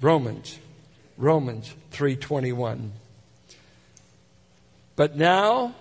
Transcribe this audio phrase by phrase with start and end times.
[0.00, 0.58] Romans,
[1.16, 2.92] Romans 3:21.
[4.94, 5.74] But now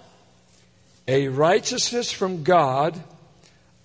[1.07, 3.03] a righteousness from God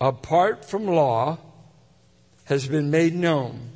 [0.01, 1.38] apart from law
[2.45, 3.72] has been made known,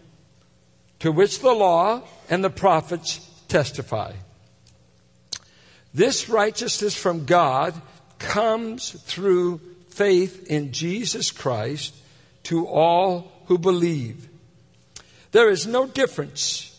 [0.98, 4.12] to which the law and the prophets testify.
[5.92, 7.74] This righteousness from God
[8.18, 9.60] comes through
[9.90, 11.94] faith in Jesus Christ
[12.44, 14.28] to all who believe.
[15.34, 16.70] There is no difference,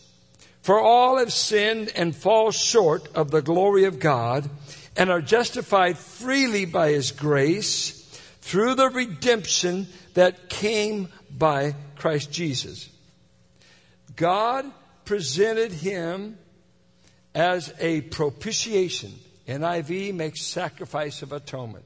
[0.62, 4.48] for all have sinned and fall short of the glory of God
[4.96, 12.88] and are justified freely by His grace through the redemption that came by Christ Jesus.
[14.16, 14.64] God
[15.04, 16.38] presented Him
[17.34, 19.12] as a propitiation.
[19.46, 21.84] NIV makes sacrifice of atonement.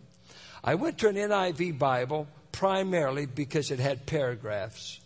[0.62, 5.00] I went to an NIV Bible primarily because it had paragraphs.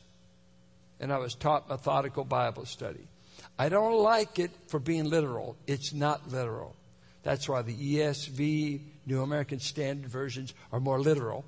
[1.05, 3.07] And I was taught methodical Bible study.
[3.59, 5.55] I don't like it for being literal.
[5.67, 6.75] It's not literal.
[7.23, 11.45] That's why the ESV, New American Standard versions, are more literal.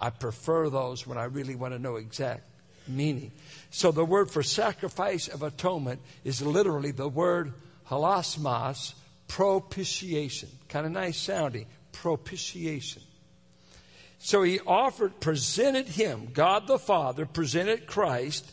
[0.00, 2.42] I prefer those when I really want to know exact
[2.88, 3.30] meaning.
[3.70, 7.52] So the word for sacrifice of atonement is literally the word
[7.88, 8.94] hilasmos,
[9.28, 10.48] propitiation.
[10.68, 11.66] Kind of nice sounding.
[11.92, 13.02] Propitiation.
[14.18, 18.50] So he offered, presented him, God the Father presented Christ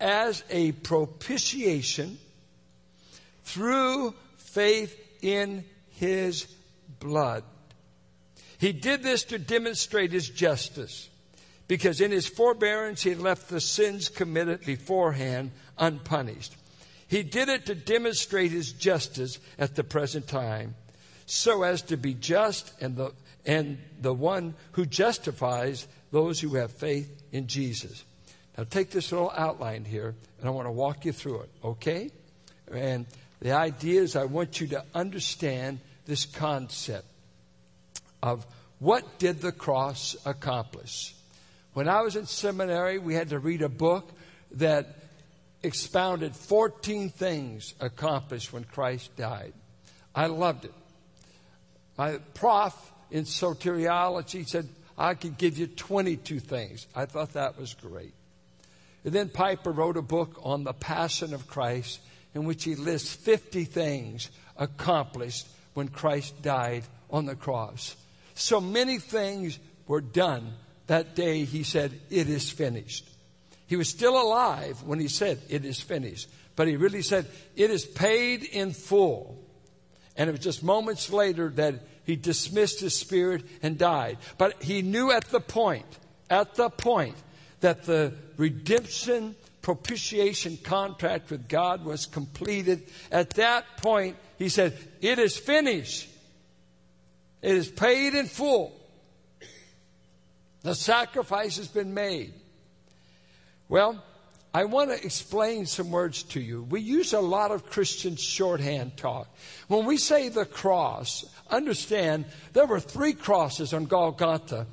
[0.00, 2.18] as a propitiation
[3.44, 6.46] through faith in his
[6.98, 7.44] blood.
[8.58, 11.08] He did this to demonstrate his justice
[11.66, 16.54] because in his forbearance he left the sins committed beforehand unpunished.
[17.08, 20.74] He did it to demonstrate his justice at the present time
[21.26, 23.12] so as to be just and the,
[23.46, 28.04] and the one who justifies those who have faith in Jesus.
[28.56, 32.10] Now take this little outline here and I want to walk you through it, okay?
[32.72, 33.06] And
[33.40, 37.06] the idea is I want you to understand this concept
[38.22, 38.46] of
[38.78, 41.14] what did the cross accomplish?
[41.72, 44.10] When I was in seminary, we had to read a book
[44.52, 44.96] that
[45.62, 49.52] expounded 14 things accomplished when Christ died.
[50.14, 50.74] I loved it.
[51.96, 52.74] My prof
[53.10, 56.86] in soteriology said, I could give you 22 things.
[56.94, 58.14] I thought that was great.
[59.04, 62.00] And then Piper wrote a book on the Passion of Christ
[62.34, 67.96] in which he lists 50 things accomplished when Christ died on the cross.
[68.34, 70.52] So many things were done
[70.90, 73.08] that day he said, It is finished.
[73.68, 76.28] He was still alive when he said, It is finished.
[76.56, 79.38] But he really said, It is paid in full.
[80.16, 84.18] And it was just moments later that he dismissed his spirit and died.
[84.36, 85.86] But he knew at the point,
[86.28, 87.14] at the point,
[87.60, 92.82] that the redemption propitiation contract with God was completed.
[93.10, 96.08] At that point, he said, It is finished.
[97.42, 98.72] It is paid in full.
[100.62, 102.34] The sacrifice has been made.
[103.68, 104.02] Well,
[104.52, 106.64] I want to explain some words to you.
[106.64, 109.28] We use a lot of Christian shorthand talk.
[109.68, 114.66] When we say the cross, understand there were three crosses on Golgotha.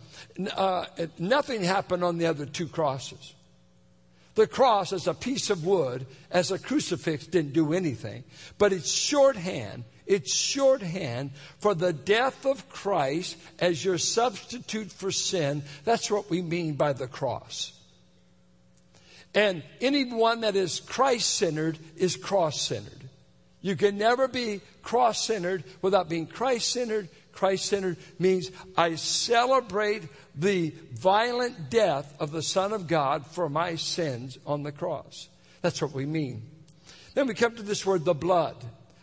[0.55, 0.85] Uh,
[1.19, 3.35] nothing happened on the other two crosses.
[4.33, 8.23] The cross as a piece of wood, as a crucifix, didn't do anything.
[8.57, 9.83] But it's shorthand.
[10.07, 15.63] It's shorthand for the death of Christ as your substitute for sin.
[15.85, 17.76] That's what we mean by the cross.
[19.37, 23.07] And anyone that is Christ centered is cross centered.
[23.61, 27.07] You can never be cross centered without being Christ centered.
[27.33, 30.01] Christ centered means I celebrate
[30.33, 35.29] the violent death of the Son of God for my sins on the cross.
[35.61, 36.41] That's what we mean.
[37.13, 38.55] Then we come to this word, the blood.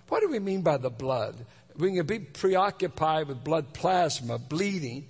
[0.09, 1.37] What do we mean by the blood?
[1.79, 5.07] We can be preoccupied with blood plasma, bleeding,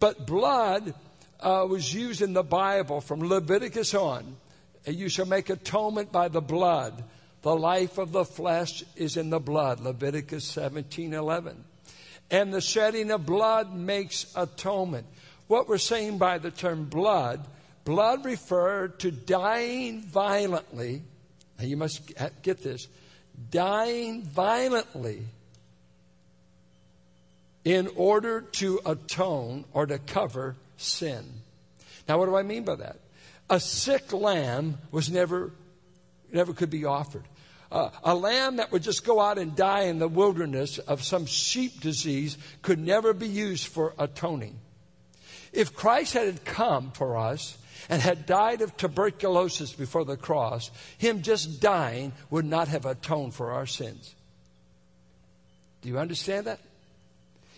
[0.00, 0.94] but blood
[1.40, 4.36] uh, was used in the Bible from Leviticus on.
[4.86, 7.04] And you shall make atonement by the blood.
[7.42, 9.80] The life of the flesh is in the blood.
[9.80, 11.64] Leviticus 17 11.
[12.30, 15.06] And the shedding of blood makes atonement
[15.48, 17.46] what we're saying by the term blood,
[17.84, 21.02] blood referred to dying violently.
[21.58, 22.10] Now you must
[22.42, 22.88] get this
[23.50, 25.22] dying violently
[27.64, 31.24] in order to atone or to cover sin.
[32.08, 32.96] Now, what do I mean by that?
[33.52, 35.52] A sick lamb was never,
[36.32, 37.24] never could be offered.
[37.70, 41.26] Uh, a lamb that would just go out and die in the wilderness of some
[41.26, 44.58] sheep disease could never be used for atoning.
[45.52, 47.58] If Christ had come for us
[47.90, 53.34] and had died of tuberculosis before the cross, him just dying would not have atoned
[53.34, 54.14] for our sins.
[55.82, 56.60] Do you understand that?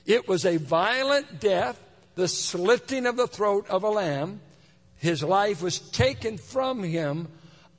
[0.07, 1.81] It was a violent death,
[2.17, 4.41] the slitting of the throat of a lamb.
[5.05, 7.29] His life was taken from him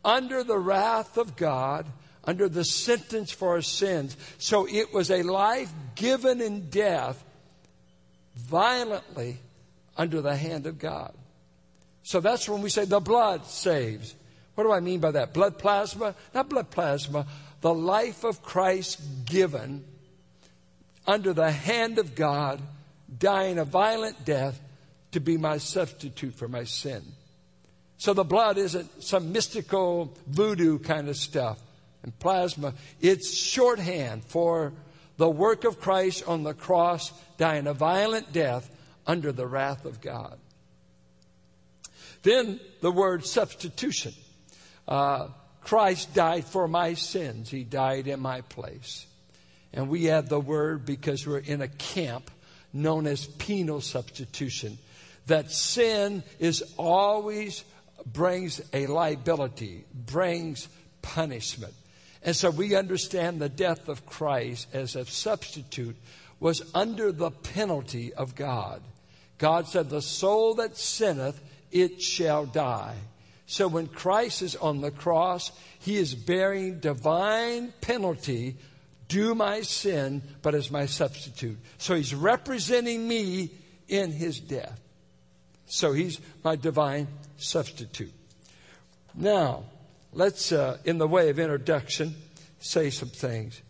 [0.04, 1.88] under the wrath of God,
[2.24, 4.16] under the sentence for his sins.
[4.38, 7.26] So it was a life given in death
[8.36, 9.40] violently
[9.98, 11.16] under the hand of God.
[12.04, 14.14] So that's when we say the blood saves.
[14.54, 15.34] What do I mean by that?
[15.34, 16.14] Blood plasma?
[16.36, 17.26] Not blood plasma.
[17.62, 19.84] The life of Christ given
[21.08, 22.62] under the hand of God,
[23.18, 24.62] dying a violent death
[25.16, 27.02] to be my substitute for my sin.
[27.98, 31.58] So the blood isn't some mystical voodoo kind of stuff.
[32.04, 34.74] And plasma, it's shorthand for
[35.16, 38.70] the work of Christ on the cross, dying a violent death
[39.08, 40.38] under the wrath of God.
[42.22, 44.12] Then the word substitution.
[44.86, 45.30] Uh,
[45.62, 47.50] Christ died for my sins.
[47.50, 49.06] He died in my place.
[49.72, 52.30] And we add the word because we're in a camp
[52.74, 54.78] known as penal substitution.
[55.28, 57.64] That sin is always
[58.06, 60.68] brings a liability, brings
[61.02, 61.74] punishment.
[62.22, 65.96] And so we understand the death of Christ as a substitute
[66.40, 68.82] was under the penalty of God.
[69.38, 72.96] God said, The soul that sinneth, it shall die.
[73.48, 78.58] So when Christ is on the cross, he is bearing divine penalty
[79.08, 81.58] due my sin, but as my substitute.
[81.78, 83.52] So he's representing me
[83.88, 84.80] in his death.
[85.68, 87.08] So he's my divine
[87.38, 88.14] substitute.
[89.16, 89.64] Now,
[90.14, 92.16] let's, uh, in the way of introduction,
[92.60, 93.62] say some things.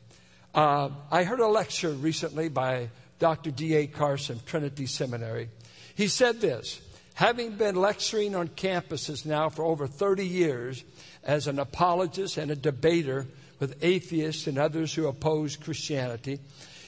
[0.53, 2.89] Uh, I heard a lecture recently by
[3.19, 3.51] Dr.
[3.51, 3.87] D.A.
[3.87, 5.49] Carson, Trinity Seminary.
[5.95, 6.81] He said this
[7.15, 10.83] Having been lecturing on campuses now for over 30 years
[11.23, 13.25] as an apologist and a debater
[13.59, 16.39] with atheists and others who oppose Christianity,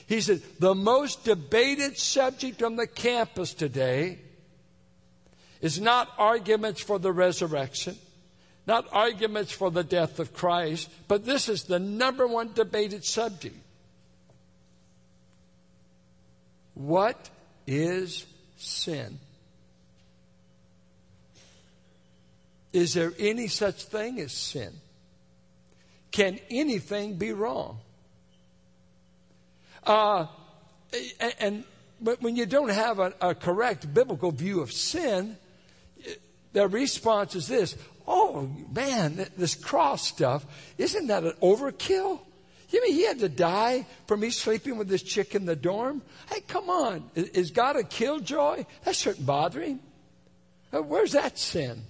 [0.06, 4.19] he said, The most debated subject on the campus today
[5.62, 7.95] is not arguments for the resurrection,
[8.65, 13.56] not arguments for the death of Christ, but this is the number one debated subject.
[16.74, 17.30] What
[17.65, 18.25] is
[18.57, 19.19] sin?
[22.74, 24.74] Is there any such thing as sin?
[26.12, 27.80] Can anything be wrong?
[29.83, 30.27] Uh,
[31.39, 31.63] and,
[32.00, 35.38] when you don't have a, a correct biblical view of sin,
[36.53, 37.75] their response is this
[38.07, 40.45] Oh, man, this cross stuff,
[40.77, 42.21] isn't that an overkill?
[42.69, 46.01] You mean he had to die for me sleeping with this chick in the dorm?
[46.29, 47.09] Hey, come on.
[47.15, 48.65] Is God a killjoy?
[48.83, 49.79] That shouldn't bother him.
[50.73, 51.83] Uh, where's that sin?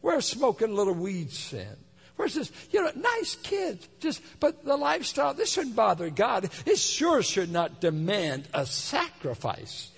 [0.00, 1.76] Where's smoking a little weed sin?
[2.16, 6.48] Where's this, you know, nice kids, just, but the lifestyle, this shouldn't bother God.
[6.64, 9.90] It sure should not demand a sacrifice.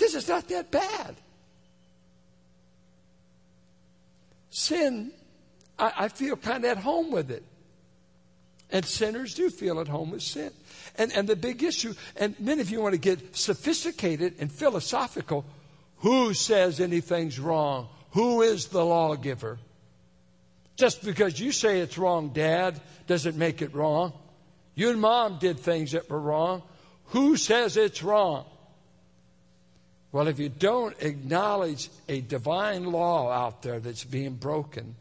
[0.00, 1.14] Because it's not that bad.
[4.48, 5.12] Sin,
[5.78, 7.44] I, I feel kind of at home with it.
[8.70, 10.52] And sinners do feel at home with sin.
[10.96, 15.44] And, and the big issue, and many of you want to get sophisticated and philosophical.
[15.98, 17.88] Who says anything's wrong?
[18.12, 19.58] Who is the lawgiver?
[20.76, 24.14] Just because you say it's wrong, Dad, doesn't make it wrong.
[24.74, 26.62] You and Mom did things that were wrong.
[27.08, 28.46] Who says it's wrong?
[30.12, 34.96] Well, if you don't acknowledge a divine law out there that's being broken,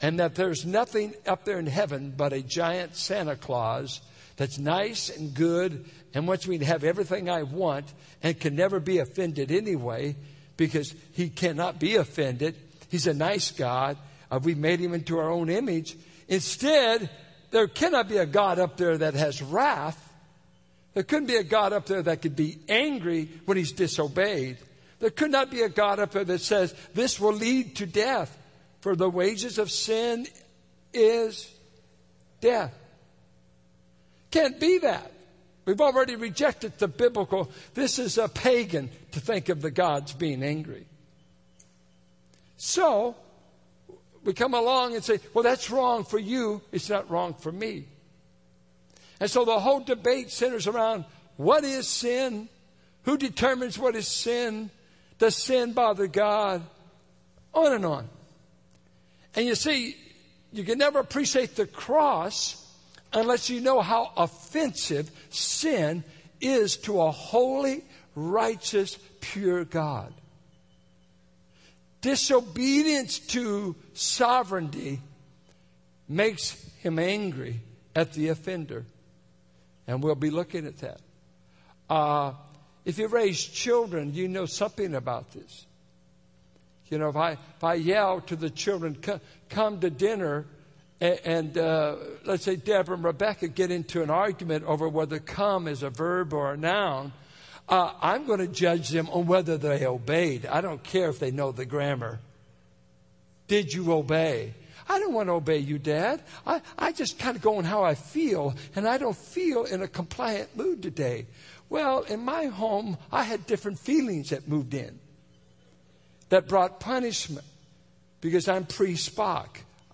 [0.00, 4.00] and that there's nothing up there in heaven but a giant Santa Claus
[4.36, 7.92] that's nice and good and wants me to have everything I want
[8.22, 10.16] and can never be offended anyway
[10.56, 12.56] because he cannot be offended.
[12.88, 13.98] He's a nice God.
[14.30, 15.96] Uh, we made him into our own image.
[16.28, 17.10] Instead,
[17.50, 20.09] there cannot be a God up there that has wrath
[20.94, 24.58] there couldn't be a God up there that could be angry when he's disobeyed.
[24.98, 28.36] There could not be a God up there that says, this will lead to death.
[28.80, 30.26] For the wages of sin
[30.92, 31.50] is
[32.40, 32.74] death.
[34.30, 35.12] Can't be that.
[35.64, 37.50] We've already rejected the biblical.
[37.74, 40.86] This is a pagan to think of the gods being angry.
[42.56, 43.16] So,
[44.24, 46.62] we come along and say, well, that's wrong for you.
[46.72, 47.86] It's not wrong for me.
[49.20, 51.04] And so the whole debate centers around
[51.36, 52.48] what is sin?
[53.04, 54.70] Who determines what is sin?
[55.18, 56.62] Does sin bother God?
[57.54, 58.08] On and on.
[59.34, 59.96] And you see,
[60.52, 62.66] you can never appreciate the cross
[63.12, 66.04] unless you know how offensive sin
[66.40, 67.84] is to a holy,
[68.14, 70.12] righteous, pure God.
[72.00, 75.00] Disobedience to sovereignty
[76.08, 77.60] makes him angry
[77.94, 78.86] at the offender.
[79.90, 81.00] And we'll be looking at that.
[81.88, 82.34] Uh,
[82.84, 85.66] if you raise children, you know something about this.
[86.88, 88.96] You know, if I, if I yell to the children,
[89.48, 90.46] come to dinner,
[91.00, 95.66] and, and uh, let's say Deborah and Rebecca get into an argument over whether come
[95.66, 97.12] is a verb or a noun,
[97.68, 100.46] uh, I'm going to judge them on whether they obeyed.
[100.46, 102.20] I don't care if they know the grammar.
[103.48, 104.54] Did you obey?
[104.88, 106.22] I don't want to obey you, Dad.
[106.46, 109.82] I, I just kind of go on how I feel, and I don't feel in
[109.82, 111.26] a compliant mood today.
[111.68, 114.98] Well, in my home, I had different feelings that moved in
[116.30, 117.46] that brought punishment
[118.20, 119.48] because I'm pre Spock,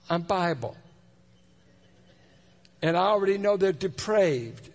[0.09, 0.77] I'm Bible.
[2.83, 4.71] And I already know they're depraved,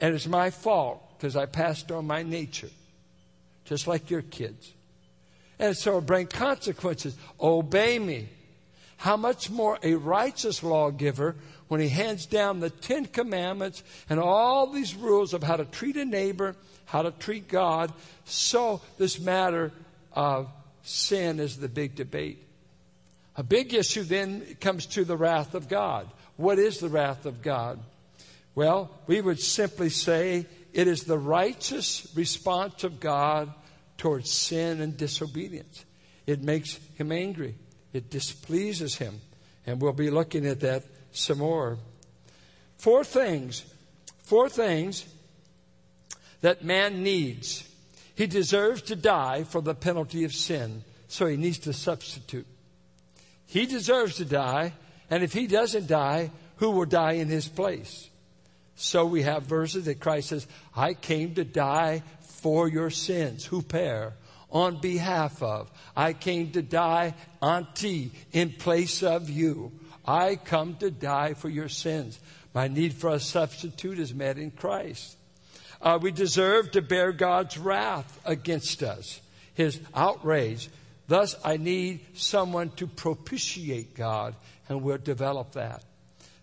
[0.00, 2.70] and it's my fault because I passed on my nature,
[3.64, 4.72] just like your kids.
[5.58, 7.16] And so it brings consequences.
[7.38, 8.28] Obey me.
[9.00, 11.34] How much more a righteous lawgiver
[11.68, 15.96] when he hands down the Ten Commandments and all these rules of how to treat
[15.96, 16.54] a neighbor,
[16.84, 17.94] how to treat God.
[18.26, 19.72] So this matter
[20.12, 20.50] of
[20.82, 22.44] sin is the big debate.
[23.36, 26.06] A big issue then comes to the wrath of God.
[26.36, 27.80] What is the wrath of God?
[28.54, 33.50] Well, we would simply say it is the righteous response of God
[33.96, 35.86] towards sin and disobedience.
[36.26, 37.54] It makes him angry.
[37.92, 39.20] It displeases him.
[39.66, 41.78] And we'll be looking at that some more.
[42.78, 43.64] Four things,
[44.22, 45.04] four things
[46.40, 47.68] that man needs.
[48.14, 52.46] He deserves to die for the penalty of sin, so he needs to substitute.
[53.46, 54.74] He deserves to die,
[55.10, 58.08] and if he doesn't die, who will die in his place?
[58.76, 63.48] So we have verses that Christ says, I came to die for your sins.
[63.48, 64.12] Huper,
[64.50, 65.70] on behalf of.
[65.96, 69.72] I came to die anti, in place of you.
[70.04, 72.18] I come to die for your sins.
[72.54, 75.16] My need for a substitute is met in Christ.
[75.80, 79.20] Uh, we deserve to bear God's wrath against us,
[79.54, 80.68] His outrage.
[81.06, 84.34] Thus, I need someone to propitiate God,
[84.68, 85.82] and we'll develop that.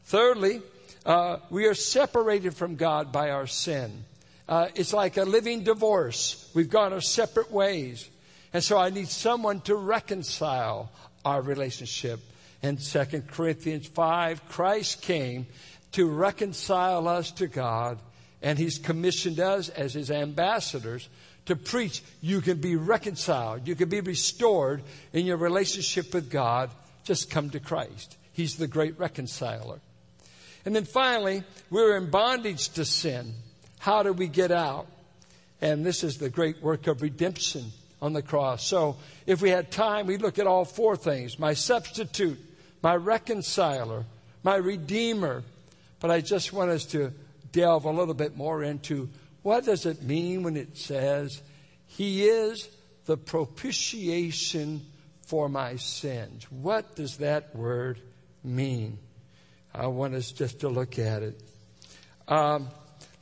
[0.06, 0.62] Thirdly,
[1.06, 4.04] uh, we are separated from God by our sin.
[4.48, 6.50] Uh, it's like a living divorce.
[6.54, 8.10] We've gone our separate ways.
[8.54, 10.92] And so I need someone to reconcile
[11.26, 12.20] our relationship.
[12.64, 15.48] In 2 Corinthians 5, Christ came
[15.92, 18.00] to reconcile us to God,
[18.42, 21.08] and He's commissioned us as His ambassadors
[21.46, 26.70] to preach you can be reconciled, you can be restored in your relationship with God.
[27.04, 28.18] Just come to Christ.
[28.34, 29.80] He's the great reconciler.
[30.66, 33.34] And then finally, we're in bondage to sin.
[33.80, 34.88] How do we get out?
[35.62, 38.66] And this is the great work of redemption on the cross.
[38.66, 42.40] So if we had time, we'd look at all four things my substitute,
[42.82, 44.06] my reconciler,
[44.44, 45.44] my redeemer.
[46.00, 47.12] But I just want us to
[47.52, 49.10] delve a little bit more into
[49.42, 51.42] what does it mean when it says,
[51.88, 52.70] He is
[53.06, 54.86] the propitiation
[55.26, 56.46] for my sins?
[56.52, 58.00] What does that word
[58.44, 59.00] mean?
[59.74, 61.42] I want us just to look at it.
[62.28, 62.70] Um,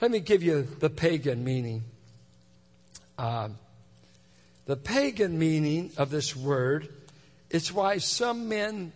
[0.01, 1.83] let me give you the pagan meaning.
[3.17, 3.57] Um,
[4.65, 6.89] the pagan meaning of this word,
[7.49, 8.91] it's why some men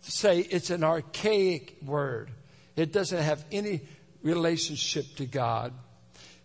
[0.00, 2.30] say it's an archaic word.
[2.76, 3.82] It doesn't have any
[4.22, 5.72] relationship to God.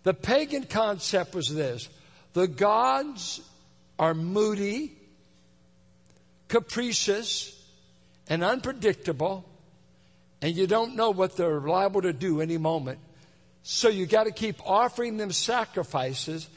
[0.04, 1.90] The pagan concept was this
[2.34, 3.42] the gods
[3.98, 4.92] are moody,
[6.48, 7.52] capricious,
[8.28, 9.46] and unpredictable
[10.42, 13.00] and you don't know what they're liable to do any moment.
[13.68, 16.48] So you got to keep offering them sacrifices,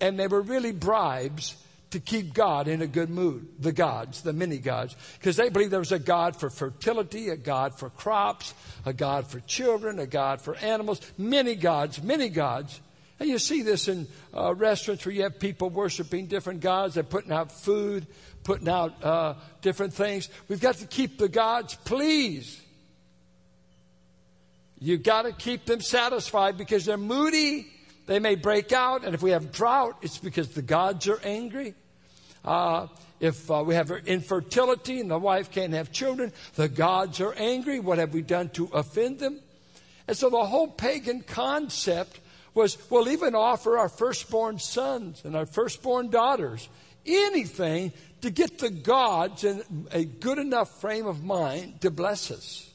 [0.00, 1.54] and they were really bribes
[1.92, 3.46] to keep God in a good mood.
[3.60, 7.36] The gods, the many gods, because they believe there was a God for fertility, a
[7.36, 8.52] God for crops,
[8.84, 12.80] a God for children, a God for animals, many gods, many gods.
[13.20, 16.94] And you see this in uh, restaurants where you have people worshiping different gods.
[16.94, 18.08] They're putting out food,
[18.42, 20.28] putting out uh, different things.
[20.48, 22.60] We've got to keep the gods pleased.
[24.78, 27.66] You've got to keep them satisfied because they're moody.
[28.06, 29.04] They may break out.
[29.04, 31.74] And if we have drought, it's because the gods are angry.
[32.44, 32.86] Uh,
[33.18, 37.80] if uh, we have infertility and the wife can't have children, the gods are angry.
[37.80, 39.40] What have we done to offend them?
[40.06, 42.20] And so the whole pagan concept
[42.54, 46.68] was we'll even offer our firstborn sons and our firstborn daughters
[47.04, 52.65] anything to get the gods in a good enough frame of mind to bless us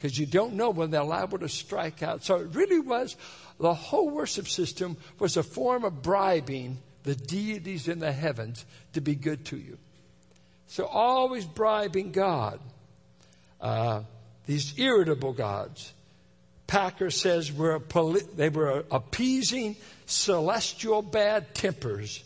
[0.00, 2.24] because you don't know when they're liable to strike out.
[2.24, 3.16] So it really was,
[3.58, 8.64] the whole worship system was a form of bribing the deities in the heavens
[8.94, 9.76] to be good to you.
[10.68, 12.60] So always bribing God.
[13.60, 14.02] Uh,
[14.46, 15.92] these irritable gods.
[16.66, 19.76] Packer says were poli- they were appeasing
[20.06, 22.24] celestial bad tempers.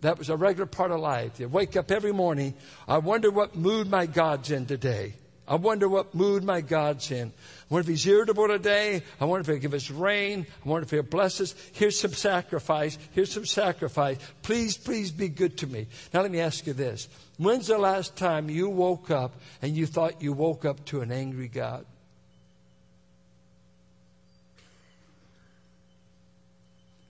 [0.00, 1.38] That was a regular part of life.
[1.38, 2.54] You wake up every morning.
[2.88, 5.14] I wonder what mood my God's in today.
[5.48, 7.28] I wonder what mood my God's in.
[7.28, 9.02] I wonder if He's irritable today.
[9.18, 10.46] I wonder if He'll give us rain.
[10.64, 11.54] I wonder if He'll bless us.
[11.72, 12.98] Here's some sacrifice.
[13.12, 14.18] Here's some sacrifice.
[14.42, 15.86] Please, please be good to me.
[16.12, 17.08] Now let me ask you this.
[17.38, 21.10] When's the last time you woke up and you thought you woke up to an
[21.10, 21.86] angry God?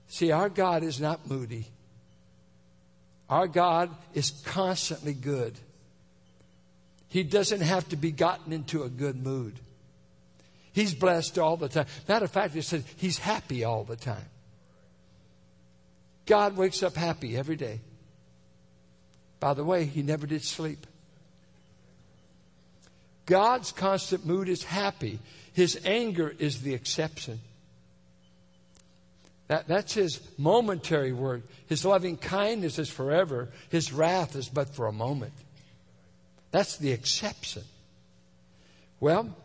[0.07, 1.67] See, our God is not moody.
[3.29, 5.53] Our God is constantly good.
[7.09, 9.59] He doesn't have to be gotten into a good mood.
[10.71, 11.87] He's blessed all the time.
[12.07, 14.25] Matter of fact, it says he's happy all the time.
[16.25, 17.81] God wakes up happy every day.
[19.39, 20.85] By the way, he never did sleep.
[23.25, 25.19] God's constant mood is happy.
[25.53, 27.39] His anger is the exception.
[29.47, 31.43] That, that's his momentary word.
[31.67, 33.49] His loving kindness is forever.
[33.69, 35.33] His wrath is but for a moment.
[36.51, 37.63] That's the exception.
[38.99, 39.35] Well,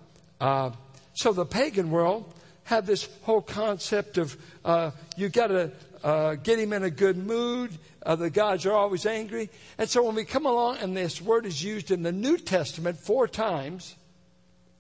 [0.41, 0.71] uh,
[1.15, 2.33] so the pagan world
[2.65, 5.71] had this whole concept of uh, you got to
[6.03, 7.71] uh, get him in a good mood.
[8.05, 9.51] Uh, the gods are always angry.
[9.79, 12.99] And so when we come along, and this word is used in the New Testament
[12.99, 13.95] four times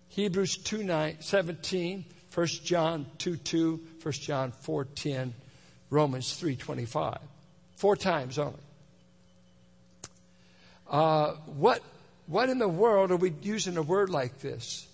[0.09, 5.35] Hebrews 2 9, 17, 1 John 2 2, 1 John 4 10,
[5.91, 7.19] Romans 3 25.
[7.77, 8.59] Four times only.
[10.89, 11.83] Uh, what
[12.27, 14.87] what in the world are we using a word like this?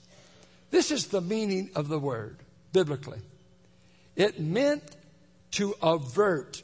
[0.70, 2.38] This is the meaning of the word,
[2.72, 3.18] biblically.
[4.16, 4.82] It meant
[5.52, 6.62] to avert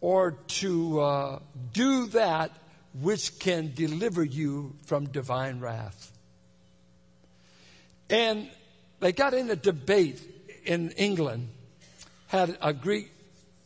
[0.00, 1.38] or to uh,
[1.72, 2.52] do that
[3.00, 6.12] which can deliver you from divine wrath.
[8.08, 8.48] And
[9.00, 10.20] they got in a debate
[10.64, 11.48] in England,
[12.28, 13.10] had a Greek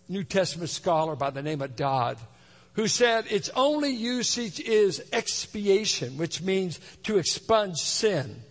[0.09, 2.19] New Testament scholar by the name of Dodd
[2.81, 8.43] who said its only usage is expiation, which means to expunge sin.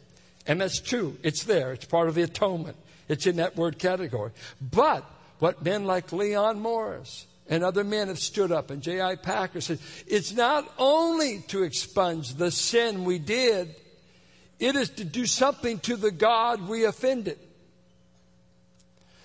[0.45, 1.17] And that's true.
[1.23, 1.73] It's there.
[1.73, 2.77] It's part of the atonement.
[3.07, 4.29] It's in that word category.
[4.61, 5.03] But
[5.39, 9.15] what men like Leon Morris and other men have stood up and J.I.
[9.15, 13.73] Packer said, it's not only to expunge the sin we did,
[14.59, 17.39] it is to do something to the God we offended.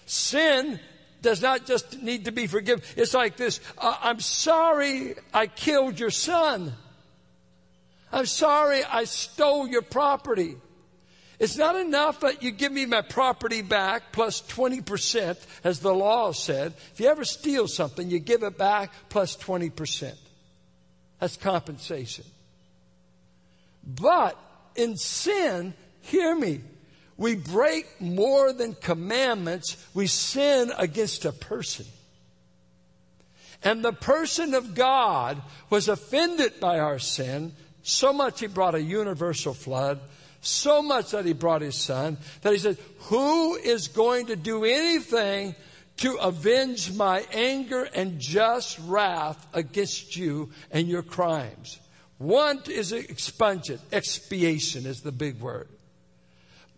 [0.06, 0.80] Sin
[1.24, 2.84] does not just need to be forgiven.
[2.96, 6.72] It's like this I'm sorry I killed your son.
[8.12, 10.56] I'm sorry I stole your property.
[11.40, 16.30] It's not enough that you give me my property back plus 20%, as the law
[16.30, 16.74] said.
[16.92, 20.14] If you ever steal something, you give it back plus 20%.
[21.18, 22.24] That's compensation.
[23.82, 24.38] But
[24.76, 26.60] in sin, hear me,
[27.16, 31.86] we break more than commandments, we sin against a person.
[33.62, 38.80] And the person of God was offended by our sin so much he brought a
[38.80, 40.00] universal flood,
[40.40, 44.64] so much that he brought his son, that he said, Who is going to do
[44.64, 45.54] anything
[45.98, 51.78] to avenge my anger and just wrath against you and your crimes?
[52.18, 55.68] One is expungent, expiation is the big word.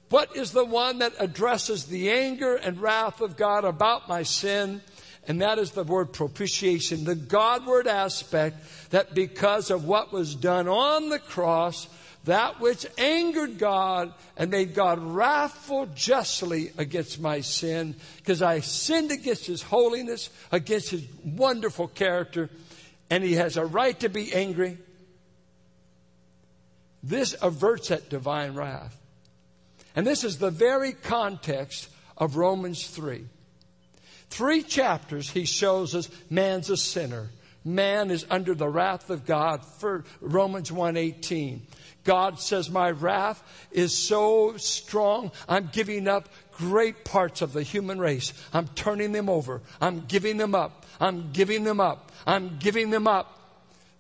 [0.09, 4.81] What is the one that addresses the anger and wrath of God about my sin?
[5.29, 10.69] And that is the word propitiation, the Godward aspect that because of what was done
[10.69, 11.89] on the cross,
[12.25, 19.11] that which angered God and made God wrathful justly against my sin, because I sinned
[19.11, 22.49] against His holiness, against His wonderful character,
[23.11, 24.79] and He has a right to be angry.
[27.03, 28.97] This averts that divine wrath.
[29.97, 33.25] And this is the very context of Romans 3.
[34.29, 37.31] Three chapters he shows us man's a sinner.
[37.65, 41.67] Man is under the wrath of God for Romans 1:18.
[42.05, 47.99] God says my wrath is so strong I'm giving up great parts of the human
[47.99, 48.33] race.
[48.53, 49.63] I'm turning them over.
[49.81, 50.87] I'm giving them up.
[51.01, 52.13] I'm giving them up.
[52.27, 53.33] I'm giving them up.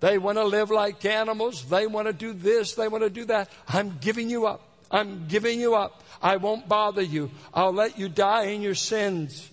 [0.00, 1.64] They want to live like animals.
[1.68, 2.74] They want to do this.
[2.74, 3.50] They want to do that.
[3.66, 4.65] I'm giving you up.
[4.90, 6.02] I'm giving you up.
[6.22, 7.30] I won't bother you.
[7.52, 9.50] I'll let you die in your sins.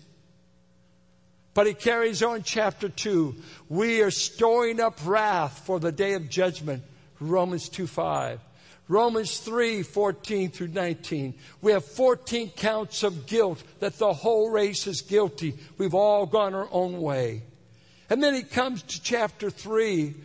[1.54, 3.36] But he carries on chapter 2.
[3.70, 6.84] We are storing up wrath for the day of judgment.
[7.20, 8.40] Romans 2 5.
[8.90, 11.36] Romans 3, 14 through 19.
[11.62, 15.56] We have 14 counts of guilt that the whole race is guilty.
[15.78, 17.44] We've all gone our own way.
[18.10, 20.16] And then he comes to chapter 3.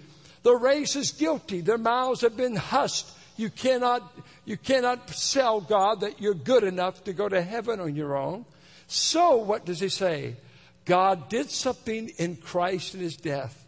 [0.43, 1.61] The race is guilty.
[1.61, 3.07] Their mouths have been hushed.
[3.39, 4.03] You cannot,
[4.45, 8.45] you cannot sell God that you're good enough to go to heaven on your own.
[8.89, 10.35] So what does he say?
[10.85, 13.65] God did something in Christ in his death.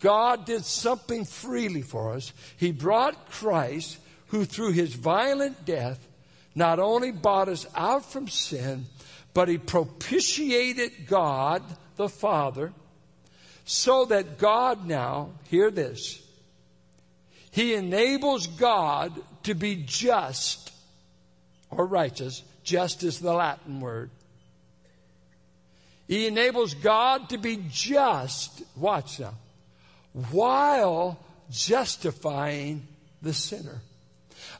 [0.00, 2.32] God did something freely for us.
[2.56, 6.04] He brought Christ, who through his violent death
[6.54, 8.86] not only bought us out from sin,
[9.34, 11.62] but he propitiated God
[11.94, 12.72] the Father
[13.64, 16.22] so that God now, hear this,
[17.50, 19.12] he enables God
[19.44, 20.72] to be just
[21.70, 22.42] or righteous.
[22.62, 24.10] Just is the Latin word.
[26.06, 29.34] He enables God to be just, watch now,
[30.30, 31.18] while
[31.50, 32.86] justifying
[33.20, 33.80] the sinner.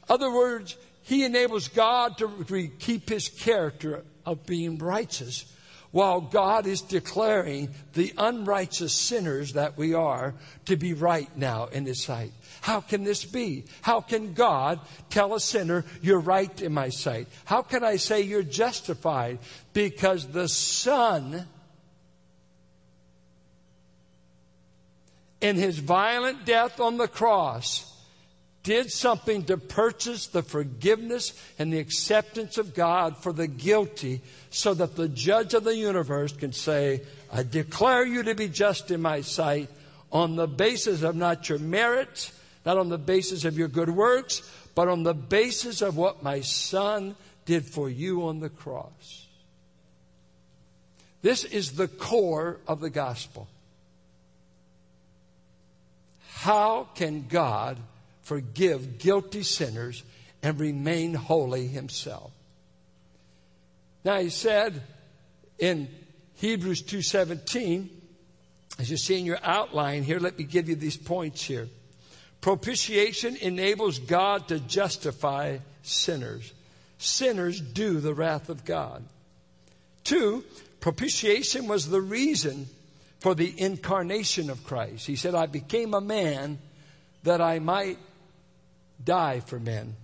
[0.07, 5.45] Other words, he enables God to keep his character of being righteous
[5.91, 11.85] while God is declaring the unrighteous sinners that we are to be right now in
[11.85, 12.31] his sight.
[12.61, 13.65] How can this be?
[13.81, 17.27] How can God tell a sinner, you're right in my sight?
[17.45, 19.39] How can I say you're justified?
[19.73, 21.47] Because the Son
[25.41, 27.85] in his violent death on the cross,
[28.63, 34.73] did something to purchase the forgiveness and the acceptance of God for the guilty so
[34.73, 39.01] that the judge of the universe can say, I declare you to be just in
[39.01, 39.69] my sight
[40.11, 42.33] on the basis of not your merits,
[42.69, 44.43] not on the basis of your good works,
[44.75, 49.25] but on the basis of what my son did for you on the cross.
[51.23, 53.47] This is the core of the gospel.
[56.27, 57.79] How can God
[58.21, 60.03] forgive guilty sinners
[60.43, 62.31] and remain holy himself?
[64.05, 64.83] Now he said
[65.57, 65.89] in
[66.35, 67.89] Hebrews 2:17
[68.77, 71.67] as you see in your outline here let me give you these points here.
[72.41, 76.53] Propitiation enables God to justify sinners.
[76.97, 79.03] Sinners do the wrath of God.
[80.03, 80.43] Two,
[80.79, 82.67] propitiation was the reason
[83.19, 85.05] for the incarnation of Christ.
[85.05, 86.59] He said, I became a man
[87.23, 87.97] that I might
[89.03, 89.95] die for men.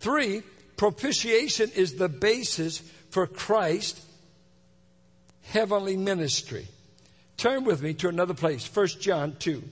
[0.00, 0.42] Three,
[0.76, 2.78] propitiation is the basis
[3.10, 4.04] for Christ's
[5.42, 6.66] heavenly ministry.
[7.36, 9.62] Turn with me to another place, 1 John 2.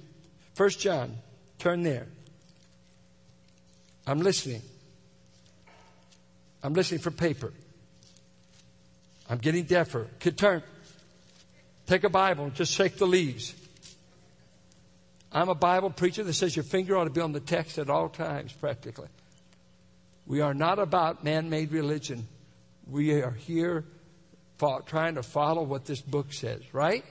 [0.57, 1.17] 1 John,
[1.65, 2.07] turn there.
[4.07, 4.61] I'm listening.
[6.63, 7.55] I'm listening for paper.
[9.31, 10.07] I'm getting deafer.
[10.21, 10.63] Could turn.
[11.87, 13.55] Take a Bible and just shake the leaves.
[15.33, 17.89] I'm a Bible preacher that says your finger ought to be on the text at
[17.89, 19.09] all times, practically.
[20.27, 22.29] We are not about man made religion.
[22.87, 23.85] We are here
[24.85, 27.07] trying to follow what this book says, right?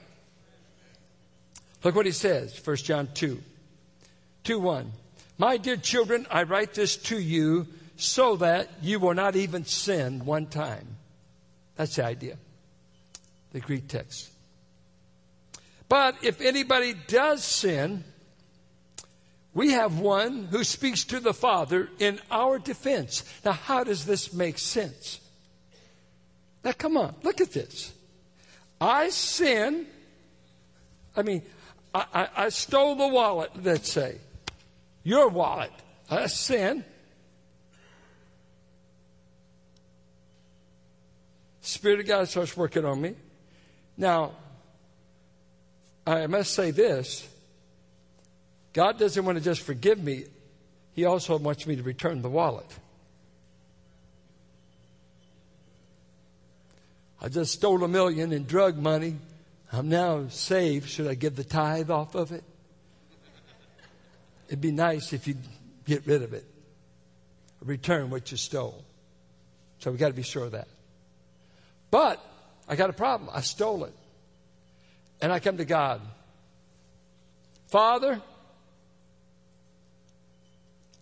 [1.82, 3.42] Look what he says, 1 John 2.
[4.44, 4.92] 2 1.
[5.38, 10.24] My dear children, I write this to you so that you will not even sin
[10.24, 10.96] one time.
[11.76, 12.36] That's the idea.
[13.52, 14.30] The Greek text.
[15.88, 18.04] But if anybody does sin,
[19.52, 23.24] we have one who speaks to the Father in our defense.
[23.44, 25.20] Now, how does this make sense?
[26.64, 27.92] Now, come on, look at this.
[28.80, 29.86] I sin.
[31.16, 31.42] I mean,
[31.94, 34.18] I, I, I stole the wallet, let's say.
[35.04, 35.72] Your wallet.
[36.10, 36.84] I sin.
[41.60, 43.14] Spirit of God starts working on me.
[43.96, 44.32] Now,
[46.06, 47.26] I must say this
[48.72, 50.24] God doesn't want to just forgive me,
[50.94, 52.70] He also wants me to return the wallet.
[57.20, 59.16] I just stole a million in drug money.
[59.72, 60.90] I'm now saved.
[60.90, 62.44] Should I give the tithe off of it?
[64.54, 65.34] It'd be nice if you
[65.84, 66.44] get rid of it,
[67.60, 68.84] return what you stole.
[69.80, 70.68] So we got to be sure of that.
[71.90, 72.24] But
[72.68, 73.30] I got a problem.
[73.34, 73.92] I stole it.
[75.20, 76.02] And I come to God.
[77.66, 78.22] Father,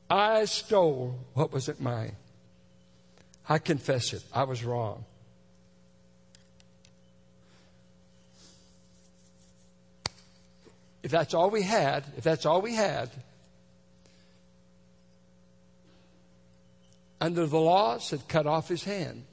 [0.08, 2.16] I stole what wasn't mine.
[3.46, 4.22] I confess it.
[4.32, 5.04] I was wrong.
[11.02, 13.10] If that's all we had, if that's all we had,
[17.22, 19.24] under the law, said cut off his hand.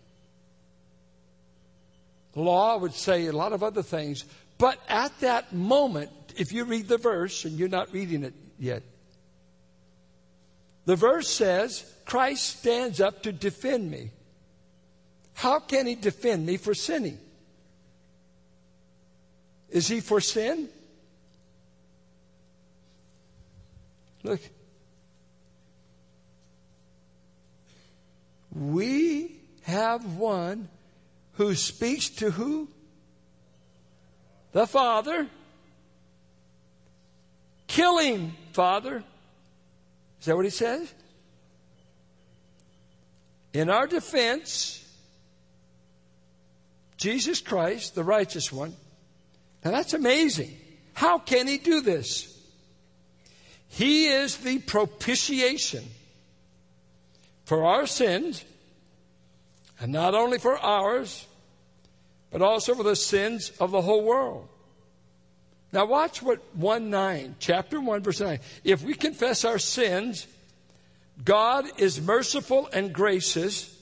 [2.33, 4.25] The law would say a lot of other things,
[4.59, 8.83] but at that moment, if you read the verse, and you're not reading it yet,
[10.85, 14.09] The verse says, Christ stands up to defend me.
[15.35, 17.19] How can he defend me for sinning?
[19.69, 20.67] Is he for sin?
[24.23, 24.41] Look.
[28.53, 30.69] We have one
[31.33, 32.69] who speaks to who?
[34.51, 35.27] The Father.
[37.67, 39.03] Kill him, Father.
[40.19, 40.91] Is that what he says?
[43.53, 44.85] In our defense,
[46.97, 48.75] Jesus Christ, the righteous one.
[49.63, 50.57] Now that's amazing.
[50.93, 52.35] How can he do this?
[53.69, 55.83] He is the propitiation
[57.49, 58.45] for our sins,
[59.79, 61.25] and not only for ours,
[62.29, 64.47] but also for the sins of the whole world.
[65.73, 68.39] Now watch what 1 9, chapter 1, verse 9.
[68.63, 70.27] If we confess our sins,
[71.25, 73.75] God is merciful and gracious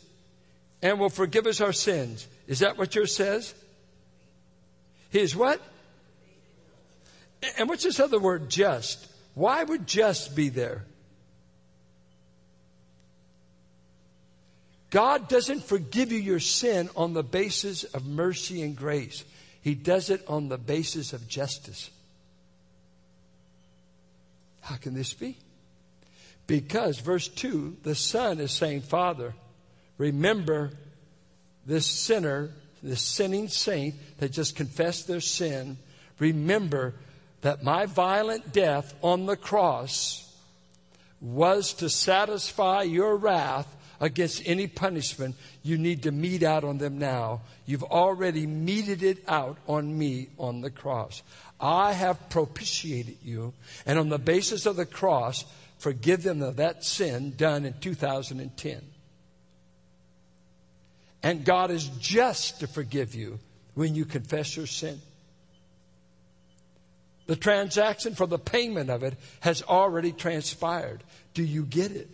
[0.81, 2.25] and will forgive us our sins.
[2.47, 3.53] Is that what yours says?
[5.09, 5.61] He is what?
[7.59, 9.11] And what's this other word, just?
[9.33, 10.85] Why would just be there?
[14.89, 19.25] God doesn't forgive you your sin on the basis of mercy and grace.
[19.61, 21.89] He does it on the basis of justice.
[24.61, 25.37] How can this be?
[26.45, 29.33] Because, verse 2, the Son is saying, Father,
[29.97, 30.71] remember
[31.65, 35.77] this sinner, this sinning saint that just confessed their sin.
[36.19, 36.95] Remember
[37.41, 40.23] that my violent death on the cross
[41.19, 43.67] was to satisfy your wrath
[43.99, 47.41] against any punishment you need to mete out on them now.
[47.65, 51.23] You've already meted it out on me on the cross.
[51.59, 53.53] I have propitiated you,
[53.85, 55.45] and on the basis of the cross,
[55.79, 58.81] forgive them of that sin done in 2010.
[61.23, 63.39] And God is just to forgive you
[63.73, 65.01] when you confess your sin.
[67.25, 71.03] The transaction for the payment of it has already transpired.
[71.33, 72.09] Do you get it?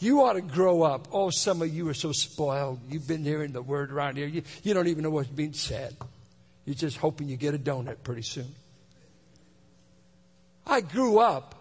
[0.00, 1.08] You ought to grow up.
[1.12, 2.80] Oh, some of you are so spoiled.
[2.88, 4.26] You've been hearing the word around here.
[4.26, 5.94] You, you don't even know what's being said.
[6.64, 8.48] You're just hoping you get a donut pretty soon.
[10.66, 11.54] I grew up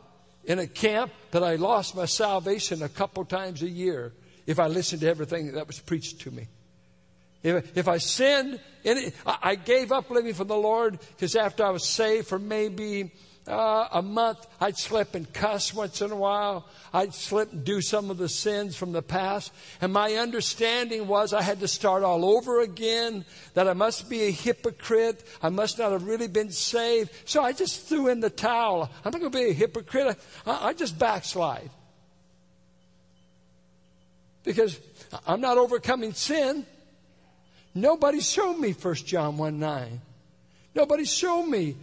[0.46, 4.14] in a camp that I lost my salvation a couple times a year
[4.48, 6.48] if I listened to everything that was preached to me.
[7.44, 8.60] If, if I sinned,
[9.26, 13.12] I gave up living for the Lord because after I was saved for maybe
[13.50, 16.68] uh, a month, I'd slip and cuss once in a while.
[16.94, 19.52] I'd slip and do some of the sins from the past.
[19.82, 24.24] And my understanding was I had to start all over again, that I must be
[24.24, 25.26] a hypocrite.
[25.42, 27.12] I must not have really been saved.
[27.26, 28.90] So I just threw in the towel.
[29.04, 30.18] I'm not going to be a hypocrite.
[30.46, 31.72] I, I just backslide.
[34.44, 34.80] Because
[35.26, 36.66] I'm not overcoming sin.
[37.74, 40.02] Nobody showed me 1 John 1 9.
[40.76, 41.76] Nobody showed me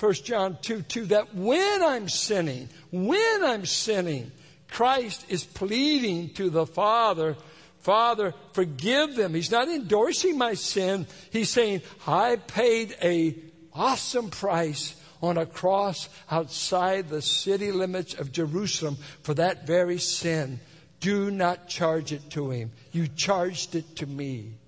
[0.00, 4.32] 1 John 2 2, that when I'm sinning, when I'm sinning,
[4.70, 7.36] Christ is pleading to the Father,
[7.80, 9.34] Father, forgive them.
[9.34, 11.06] He's not endorsing my sin.
[11.30, 13.36] He's saying, I paid a
[13.74, 20.60] awesome price on a cross outside the city limits of Jerusalem for that very sin.
[21.00, 22.72] Do not charge it to him.
[22.92, 24.59] You charged it to me.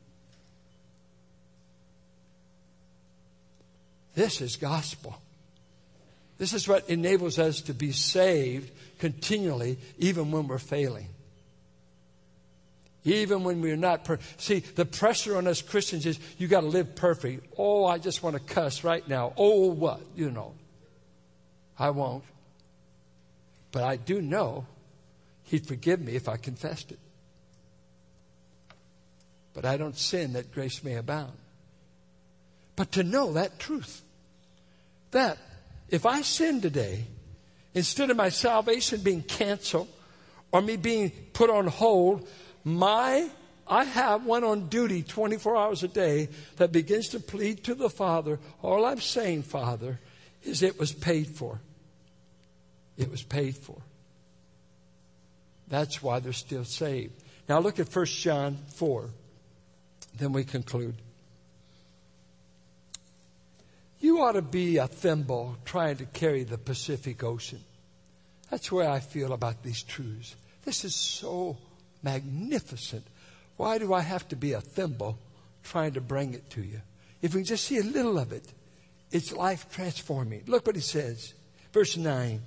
[4.15, 5.21] This is gospel.
[6.39, 11.09] This is what enables us to be saved continually, even when we're failing.
[13.05, 16.67] Even when we're not per- See, the pressure on us Christians is you got to
[16.67, 17.47] live perfect.
[17.59, 19.33] Oh, I just want to cuss right now.
[19.37, 20.01] Oh, what?
[20.15, 20.55] You know.
[21.79, 22.25] I won't.
[23.73, 24.67] But I do know
[25.45, 26.99] He'd forgive me if I confessed it.
[29.53, 31.33] But I don't sin that grace may abound.
[32.83, 34.03] But to know that truth,
[35.13, 35.39] that
[35.89, 37.05] if I sin today,
[37.75, 39.87] instead of my salvation being canceled
[40.51, 42.27] or me being put on hold,
[42.65, 43.31] my
[43.69, 47.89] I have one on duty 24 hours a day that begins to plead to the
[47.89, 48.41] Father.
[48.63, 50.01] All I'm saying, Father,
[50.43, 51.61] is it was paid for.
[52.97, 53.81] It was paid for.
[55.69, 57.15] That's why they're still saved.
[57.49, 59.09] Now look at 1 John 4.
[60.19, 60.97] Then we conclude.
[64.03, 67.61] You ought to be a thimble trying to carry the Pacific Ocean.
[68.51, 70.35] That's where I feel about these truths.
[70.65, 71.57] This is so
[72.03, 73.07] magnificent.
[73.57, 75.21] Why do I have to be a thimble
[75.63, 76.81] trying to bring it to you?
[77.23, 78.53] If we just see a little of it,
[79.13, 80.43] it's life transforming.
[80.49, 81.33] Look what he says.
[81.73, 82.43] Verse 9.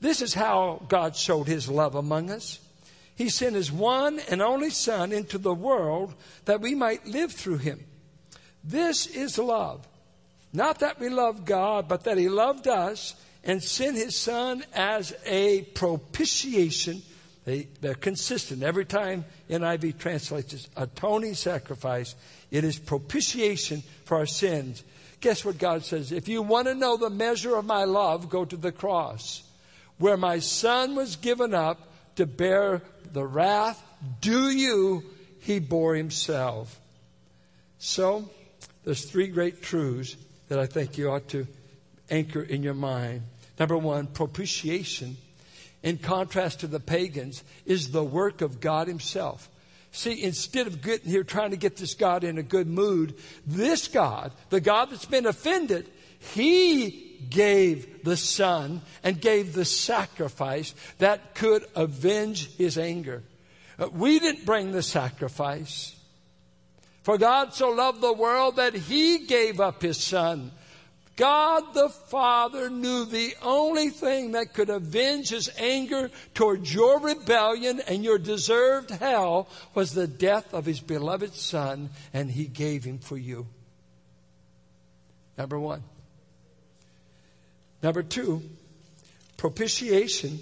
[0.00, 2.58] This is how God showed his love among us.
[3.14, 6.12] He sent his one and only Son into the world
[6.44, 7.84] that we might live through him.
[8.64, 9.86] This is love.
[10.52, 15.14] Not that we love God, but that he loved us and sent his Son as
[15.26, 17.02] a propitiation.
[17.44, 18.62] They, they're consistent.
[18.62, 22.14] Every time NIV translates this, atoning sacrifice,
[22.50, 24.84] it is propitiation for our sins.
[25.20, 26.12] Guess what God says?
[26.12, 29.42] If you want to know the measure of my love, go to the cross
[29.98, 32.82] where my son was given up to bear
[33.12, 33.82] the wrath
[34.20, 35.04] Do you,
[35.40, 36.80] he bore himself.
[37.78, 38.30] So,
[38.84, 40.16] there's three great truths
[40.48, 41.46] that I think you ought to
[42.10, 43.22] anchor in your mind.
[43.58, 45.16] Number one, propitiation,
[45.82, 49.48] in contrast to the pagans, is the work of God himself.
[49.90, 53.14] See, instead of getting here trying to get this God in a good mood,
[53.46, 60.74] this God, the God that's been offended, he gave the Son and gave the sacrifice
[60.98, 63.22] that could avenge His anger.
[63.78, 65.94] Uh, we didn't bring the sacrifice.
[67.08, 70.50] For God so loved the world that He gave up His Son.
[71.16, 77.80] God the Father knew the only thing that could avenge His anger towards your rebellion
[77.88, 82.98] and your deserved hell was the death of His beloved Son, and He gave Him
[82.98, 83.46] for you.
[85.38, 85.84] Number one.
[87.82, 88.42] Number two,
[89.38, 90.40] propitiation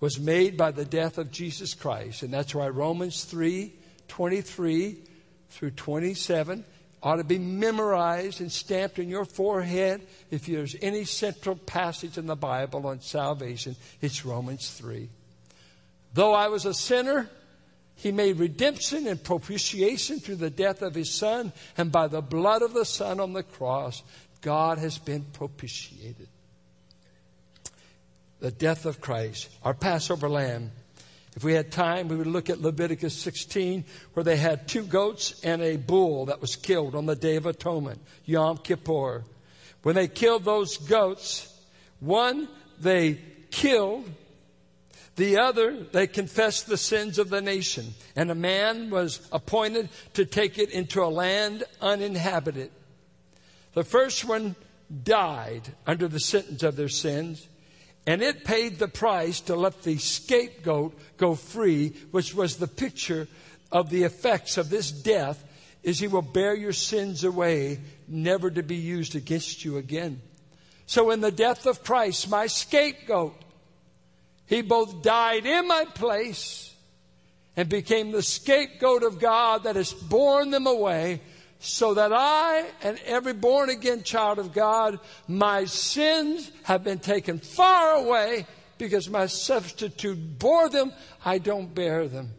[0.00, 2.24] was made by the death of Jesus Christ.
[2.24, 3.72] And that's why Romans 3
[4.08, 5.06] 23
[5.50, 6.64] through 27
[7.02, 10.06] ought to be memorized and stamped in your forehead.
[10.30, 15.08] If there's any central passage in the Bible on salvation, it's Romans 3.
[16.12, 17.30] Though I was a sinner,
[17.94, 22.62] he made redemption and propitiation through the death of his son and by the blood
[22.62, 24.02] of the son on the cross.
[24.40, 26.28] God has been propitiated.
[28.40, 30.72] The death of Christ, our Passover lamb.
[31.36, 35.40] If we had time, we would look at Leviticus 16, where they had two goats
[35.44, 39.24] and a bull that was killed on the Day of Atonement, Yom Kippur.
[39.82, 41.52] When they killed those goats,
[42.00, 42.48] one
[42.80, 44.08] they killed,
[45.16, 50.24] the other they confessed the sins of the nation, and a man was appointed to
[50.24, 52.70] take it into a land uninhabited.
[53.74, 54.56] The first one
[55.04, 57.46] died under the sentence of their sins,
[58.10, 63.28] and it paid the price to let the scapegoat go free, which was the picture
[63.70, 65.44] of the effects of this death,
[65.84, 70.20] is he will bear your sins away, never to be used against you again.
[70.86, 73.40] So in the death of Christ, my scapegoat,
[74.46, 76.74] he both died in my place
[77.56, 81.20] and became the scapegoat of God that has borne them away
[81.60, 87.38] so that I and every born again child of God, my sins have been taken
[87.38, 88.46] far away
[88.78, 90.92] because my substitute bore them,
[91.22, 92.30] I don't bear them.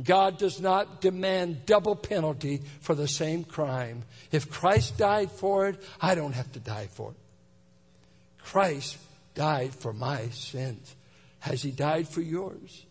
[0.00, 4.04] God does not demand double penalty for the same crime.
[4.30, 7.16] If Christ died for it, I don't have to die for it.
[8.38, 8.98] Christ
[9.34, 10.94] died for my sins.
[11.40, 12.86] Has he died for yours?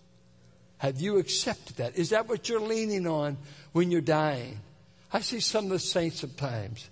[0.80, 1.98] Have you accepted that?
[1.98, 3.38] Is that what you're leaning on
[3.72, 4.60] when you're dying?
[5.12, 6.90] I see some of the saints sometimes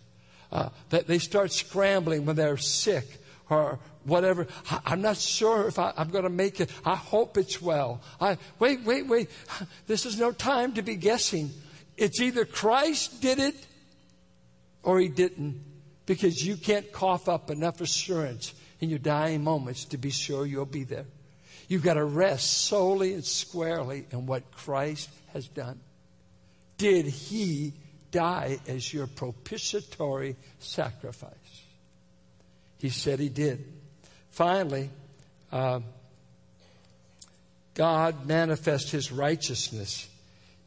[0.52, 3.06] uh, that they start scrambling when they're sick
[3.50, 4.48] or whatever.
[4.70, 6.72] I, am not sure if I, am going to make it.
[6.86, 8.02] I hope it's well.
[8.20, 9.30] I, wait, wait, wait.
[9.88, 11.52] This is no time to be guessing.
[11.96, 13.56] It's either Christ did it
[14.84, 15.64] or he didn't
[16.06, 20.66] because you can't cough up enough assurance in your dying moments to be sure you'll
[20.66, 21.06] be there.
[21.68, 25.80] You've got to rest solely and squarely in what Christ has done.
[26.78, 27.74] Did he
[28.12, 31.34] die as your propitiatory sacrifice.
[32.78, 33.66] He said he did.
[34.30, 34.90] Finally,
[35.52, 35.80] uh,
[37.74, 40.10] God manifests his righteousness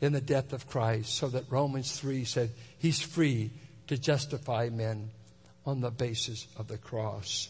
[0.01, 3.51] in the death of Christ so that Romans 3 said he's free
[3.89, 5.11] to justify men
[5.67, 7.49] on the basis of the cross.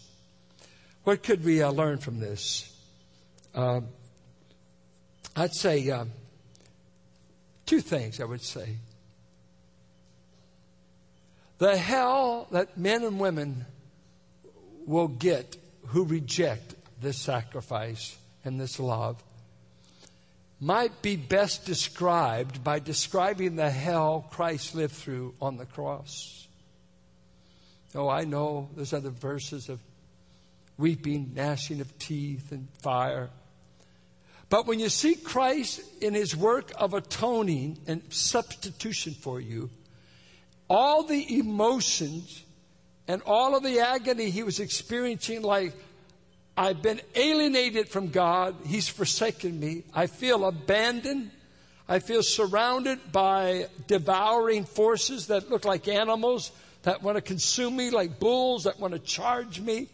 [1.05, 2.74] What could we uh, learn from this?
[3.55, 3.81] Uh,
[5.37, 6.05] I'd say uh,
[7.66, 8.76] two things, I would say.
[11.61, 13.66] The hell that men and women
[14.86, 15.58] will get
[15.88, 19.22] who reject this sacrifice and this love
[20.58, 26.48] might be best described by describing the hell Christ lived through on the cross.
[27.94, 29.80] Oh, I know there's other verses of
[30.78, 33.28] weeping, gnashing of teeth, and fire.
[34.48, 39.68] But when you see Christ in his work of atoning and substitution for you,
[40.70, 42.44] all the emotions
[43.08, 45.74] and all of the agony he was experiencing, like,
[46.56, 48.54] I've been alienated from God.
[48.64, 49.82] He's forsaken me.
[49.92, 51.32] I feel abandoned.
[51.88, 56.52] I feel surrounded by devouring forces that look like animals
[56.82, 59.88] that want to consume me, like bulls that want to charge me.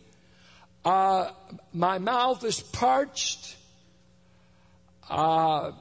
[0.84, 1.30] Uh,
[1.72, 3.56] my mouth is parched.
[5.08, 5.72] Uh,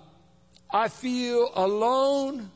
[0.71, 2.49] I feel alone.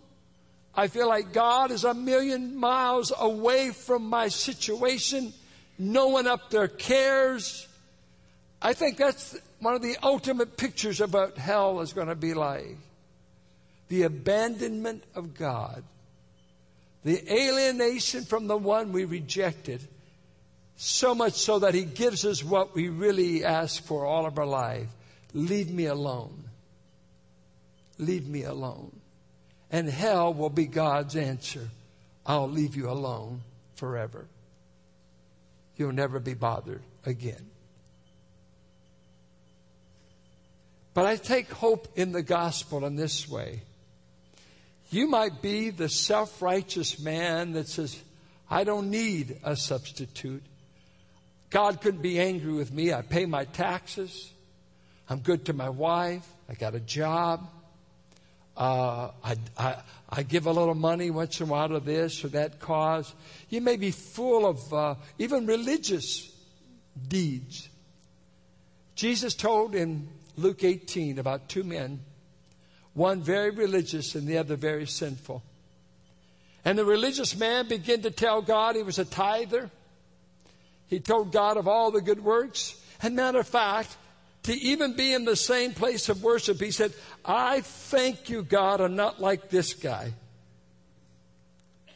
[0.80, 5.34] I feel like God is a million miles away from my situation.
[5.78, 7.68] No one up there cares.
[8.62, 12.34] I think that's one of the ultimate pictures of what hell is going to be
[12.34, 12.78] like
[13.90, 15.84] the abandonment of God,
[17.04, 19.86] the alienation from the one we rejected,
[20.78, 24.46] so much so that He gives us what we really ask for all of our
[24.46, 24.88] life.
[25.34, 26.46] Leave me alone.
[27.98, 28.99] Leave me alone.
[29.72, 31.70] And hell will be God's answer.
[32.26, 33.42] I'll leave you alone
[33.76, 34.26] forever.
[35.78, 37.50] You'll never be bothered again.
[40.94, 43.62] But I take hope in the gospel in this way.
[44.92, 48.02] You might be the self righteous man that says,
[48.50, 50.44] I don't need a substitute.
[51.52, 52.92] God couldn't be angry with me.
[52.94, 54.32] I pay my taxes.
[55.10, 56.28] I'm good to my wife.
[56.50, 57.48] I got a job.
[58.60, 59.76] Uh, I, I,
[60.10, 63.16] I, give a little money once in a while to this or that cause.
[63.50, 66.30] You may be full of uh, even religious
[67.08, 67.70] deeds.
[68.96, 72.02] Jesus told in Luke 18 about two men
[72.94, 75.42] one very religious and the other very sinful.
[76.66, 79.72] And the religious man began to tell God he was a tither.
[80.88, 82.76] He told God of all the good works.
[83.02, 83.96] And matter of fact,
[84.44, 86.94] to even be in the same place of worship, he said,
[87.26, 90.14] I thank you, God, I'm not like this guy.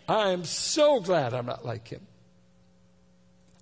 [0.07, 2.05] I am so glad I'm not like him.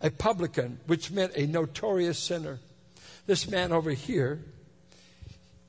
[0.01, 2.59] A publican, which meant a notorious sinner.
[3.27, 4.39] This man over here,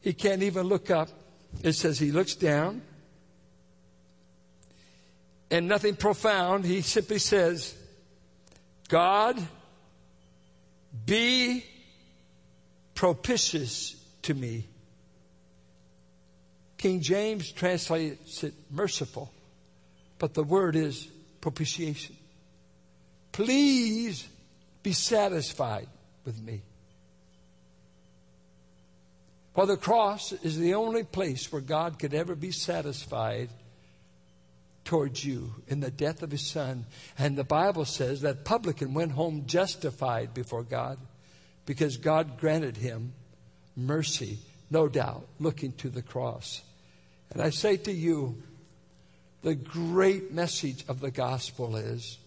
[0.01, 1.11] he can't even look up
[1.63, 2.83] it says he looks down
[5.51, 6.65] and nothing profound.
[6.65, 7.77] He simply says,
[8.89, 9.41] God,
[11.05, 11.65] be
[13.03, 14.65] propitious to me.
[16.79, 19.29] King James translates it merciful,
[20.21, 21.09] but the word is
[21.41, 22.15] propitiation.
[23.33, 24.25] Please
[24.85, 25.89] be satisfied
[26.25, 26.63] with me.
[29.57, 33.49] For the cross is the only place where God could ever be satisfied
[34.85, 36.87] towards you in the death of his son.
[37.19, 40.99] And the Bible says that publican went home justified before God
[41.67, 43.13] because God granted him
[43.77, 44.39] mercy,
[44.71, 46.63] no doubt, looking to the cross.
[47.31, 48.43] And I say to you,
[49.43, 52.19] the great message of the gospel is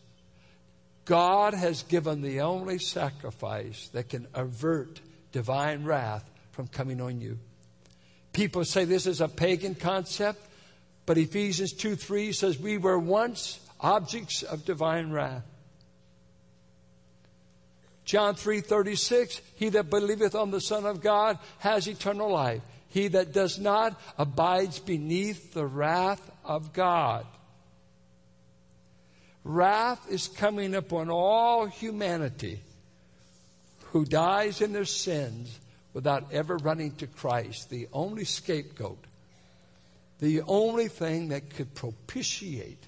[1.05, 4.99] God has given the only sacrifice that can avert
[5.31, 7.37] divine wrath from coming on you.
[8.33, 10.45] People say this is a pagan concept,
[11.05, 15.43] but Ephesians 2 3 says, We were once objects of divine wrath.
[18.05, 22.61] John 3:36 He that believeth on the Son of God has eternal life.
[22.87, 27.25] He that does not abides beneath the wrath of God.
[29.43, 32.61] Wrath is coming upon all humanity
[33.91, 35.59] who dies in their sins
[35.93, 39.03] without ever running to Christ, the only scapegoat,
[40.19, 42.83] the only thing that could propitiate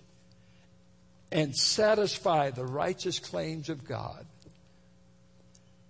[1.31, 4.25] and satisfy the righteous claims of God.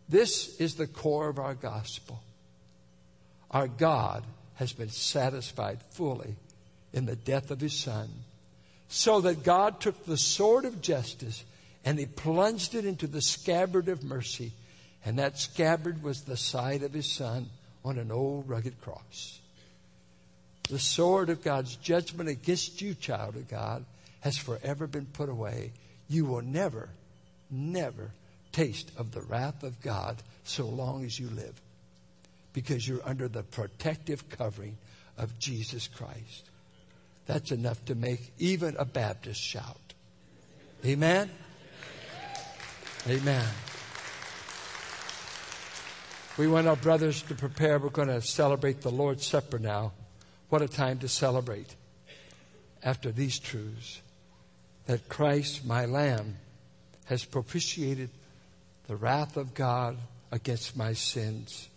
[0.10, 2.22] This is the core of our gospel.
[3.52, 4.24] Our God
[4.56, 6.36] has been satisfied fully
[6.94, 8.10] in the death of his son,
[8.88, 11.44] so that God took the sword of justice
[11.86, 14.52] and he plunged it into the scabbard of mercy
[15.08, 17.50] and that scabbard was the side of his son
[17.86, 19.40] on an old rugged cross.
[20.70, 23.86] The sword of God's judgment against you, child of God,
[24.20, 25.72] has forever been put away.
[26.10, 26.90] You will never,
[27.50, 28.12] never
[28.58, 31.62] taste of the wrath of God so long as you live
[32.54, 34.80] because you're under the protective covering
[35.16, 36.50] of Jesus Christ.
[37.28, 39.94] That's enough to make even a Baptist shout.
[40.84, 41.30] Amen?
[43.08, 43.46] Amen.
[46.40, 47.78] We want our brothers to prepare.
[47.78, 49.92] We're going to celebrate the Lord's Supper now.
[50.50, 51.76] What a time to celebrate
[52.84, 54.02] after these truths
[54.88, 56.38] that Christ, my Lamb,
[57.06, 58.10] has propitiated
[58.88, 59.98] the wrath of God
[60.32, 61.70] against my sins.